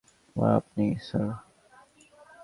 [0.35, 1.27] এবার আপনি, স্যার?